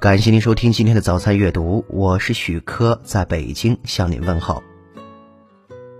[0.00, 4.62] 感谢您收听今天的早餐阅读，我是许科，在北京向您问好。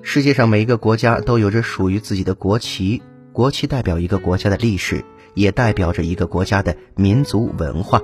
[0.00, 3.02] 世界上每一个国家都有着属于自己的国旗，
[3.34, 8.00] 国旗代表一个国家的历史，也代表着一个国家的民族文化。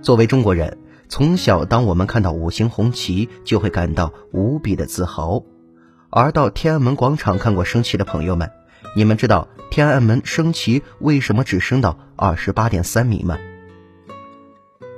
[0.00, 0.78] 作为中国人，
[1.10, 5.42] 从小当我们看到五星红旗，就会感到无比的自豪。
[6.08, 8.50] 而到天安门广场看过升旗的朋友们，
[8.96, 13.36] 你们知道天安门升旗为什么只升到二十八点三米吗？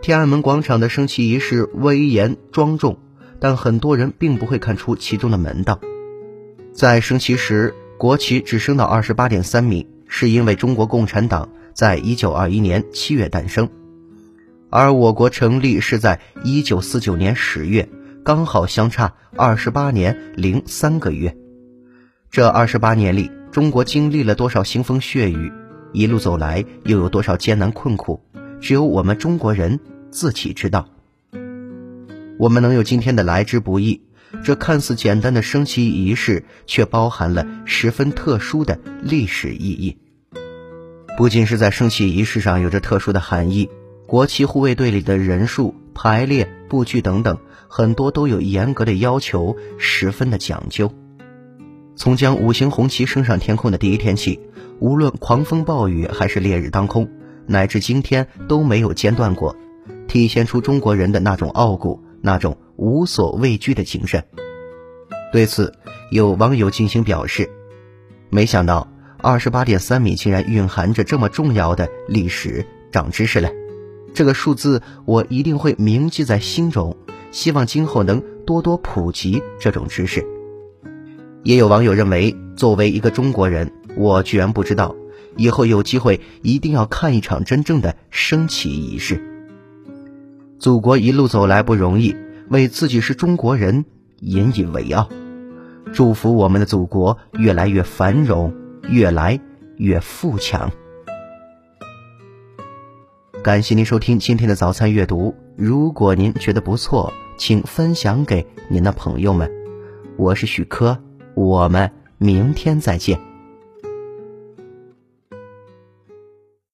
[0.05, 2.99] 天安门广场的升旗仪式威严庄重，
[3.41, 5.81] 但很多人并不会看出其中的门道。
[6.75, 13.71] 在升旗时，国旗只升到二十八点三米，是因为中国共产党在一九二一年七月诞生，
[14.69, 17.89] 而我国成立是在一九四九年十月，
[18.23, 21.35] 刚好相差二十八年零三个月。
[22.31, 25.51] 这二十八年里，中国经历了多少腥风血雨，
[25.95, 28.21] 一路走来又有多少艰难困苦，
[28.61, 29.81] 只有我们中国人。
[30.15, 30.89] 自己知道，
[32.39, 34.01] 我们能有今天的来之不易。
[34.45, 39.99] 这看似简单的升旗仪式，却包含了十分特殊的历史意义。
[41.19, 43.69] 不仅是在升旗仪式上有着特殊的含义，
[44.07, 50.93] 国旗护卫队里的人数、排列、布局等等，很多都有严格的要求，十分的讲究。
[51.97, 54.39] 从将五星红旗升上天空的第一天起，
[54.79, 57.09] 无论狂风暴雨还是烈日当空，
[57.49, 59.57] 乃至今天都没有间断过。
[60.15, 64.23] 体现出中国人的那种傲骨，那种无所畏惧的精神。
[65.33, 65.75] 对此，
[66.13, 67.51] 有网友进行表示
[68.31, 68.87] ：“没想到
[69.19, 73.51] 二十八点三米竟然蕴含着这么重要的历史，长知识了。
[74.15, 76.97] 这个数字我一定会铭记在心中，
[77.33, 80.25] 希望今后能多多普及这种知识。”
[81.43, 84.95] 也有网友认为，作为一个中国人，我居然不知道，
[85.37, 89.21] 以后有机会一定要看一场真正的升旗仪式。
[90.65, 92.17] 祖国一路走来不容易，
[92.49, 93.85] 为自己是中国人
[94.21, 95.11] 引以为傲。
[95.93, 98.51] 祝福我们的祖国越来越繁荣，
[98.89, 99.39] 越来
[99.77, 100.73] 越富强。
[103.43, 105.35] 感谢您收听今天的早餐阅读。
[105.55, 109.53] 如果您觉得不错，请分享给您的朋友们。
[110.17, 110.99] 我是许科，
[111.35, 113.34] 我们明天再见。